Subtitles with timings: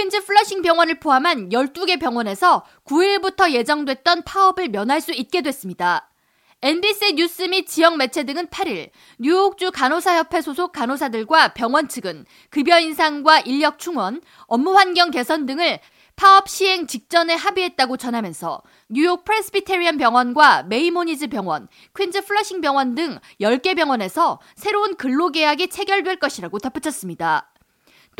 [0.00, 6.08] 퀸즈 플러싱 병원을 포함한 12개 병원에서 9일부터 예정됐던 파업을 면할 수 있게 됐습니다.
[6.62, 13.40] NBC 뉴스 및 지역 매체 등은 8일 뉴욕주 간호사협회 소속 간호사들과 병원 측은 급여 인상과
[13.40, 15.80] 인력 충원, 업무 환경 개선 등을
[16.16, 23.76] 파업 시행 직전에 합의했다고 전하면서 뉴욕 프레스비테리언 병원과 메이모니즈 병원, 퀸즈 플러싱 병원 등 10개
[23.76, 27.49] 병원에서 새로운 근로계약이 체결될 것이라고 덧붙였습니다.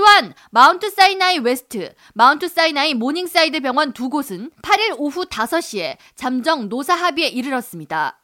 [0.00, 6.94] 또한 마운트 사이나이 웨스트, 마운트 사이나이 모닝사이드 병원 두 곳은 8일 오후 5시에 잠정 노사
[6.94, 8.18] 합의에 이르렀습니다.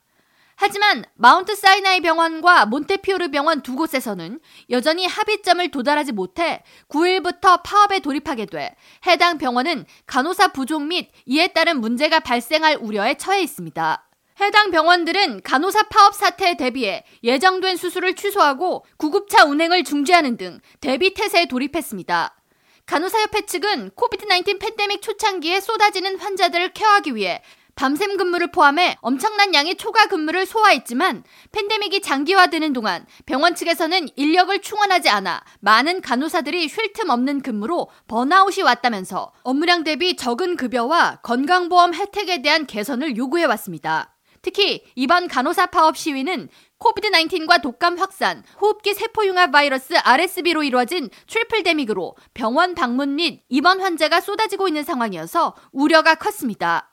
[0.55, 8.47] 하지만 마운트 사이나이 병원과 몬테피오르 병원 두 곳에서는 여전히 합의점을 도달하지 못해 9일부터 파업에 돌입하게
[8.47, 8.75] 돼
[9.07, 14.06] 해당 병원은 간호사 부족 및 이에 따른 문제가 발생할 우려에 처해 있습니다.
[14.41, 21.47] 해당 병원들은 간호사 파업 사태에 대비해 예정된 수술을 취소하고 구급차 운행을 중지하는 등 대비 태세에
[21.47, 22.35] 돌입했습니다.
[22.85, 27.43] 간호사협회 측은 코비드-19 팬데믹 초창기에 쏟아지는 환자들을 케어하기 위해
[27.75, 35.11] 밤샘 근무를 포함해 엄청난 양의 초과 근무를 소화했지만 팬데믹이 장기화되는 동안 병원 측에서는 인력을 충원하지
[35.11, 42.41] 않아 많은 간호사들이 쉴 틈 없는 근무로 번아웃이 왔다면서 업무량 대비 적은 급여와 건강보험 혜택에
[42.41, 44.16] 대한 개선을 요구해 왔습니다.
[44.47, 52.15] 특히 이번 간호사 파업 시위는 코비드-19과 독감 확산, 호흡기 세포융합 바이러스 RSV로 이루어진 트리플 데믹으로
[52.33, 56.93] 병원 방문 및 입원 환자가 쏟아지고 있는 상황이어서 우려가 컸습니다.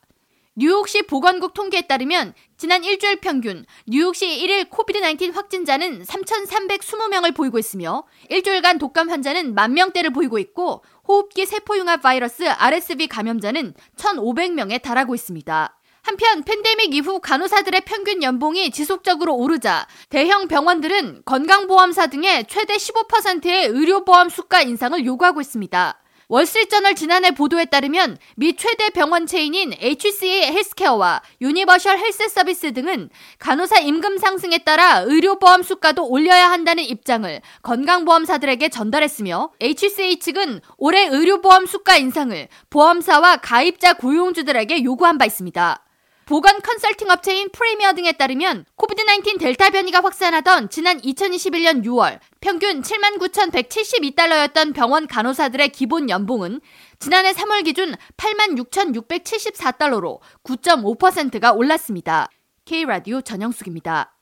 [0.56, 8.78] 뉴욕시 보건국 통계에 따르면 지난 일주일 평균 뉴욕시 1일 코비드-19 확진자는 3,320명을 보이고 있으며 일주일간
[8.78, 15.78] 독감 환자는 만 명대를 보이고 있고 호흡기 세포융합 바이러스 RSV 감염자는 1,500명에 달하고 있습니다.
[16.04, 24.28] 한편 팬데믹 이후 간호사들의 평균 연봉이 지속적으로 오르자 대형 병원들은 건강보험사 등의 최대 15%의 의료보험
[24.28, 25.98] 수가 인상을 요구하고 있습니다.
[26.28, 33.80] 월스트리트저널 지난해 보도에 따르면 미 최대 병원 체인인 HCA 헬스케어와 유니버셜 헬스 서비스 등은 간호사
[33.80, 41.96] 임금 상승에 따라 의료보험 수가도 올려야 한다는 입장을 건강보험사들에게 전달했으며 HCA 측은 올해 의료보험 수가
[41.96, 45.80] 인상을 보험사와 가입자 고용주들에게 요구한 바 있습니다.
[46.26, 54.74] 보건 컨설팅 업체인 프리미어 등에 따르면 코비드-19 델타 변이가 확산하던 지난 2021년 6월 평균 79,172달러였던
[54.74, 56.62] 병원 간호사들의 기본 연봉은
[56.98, 62.30] 지난해 3월 기준 86,674달러로 9.5%가 올랐습니다.
[62.64, 64.13] K라디오 전영숙입니다.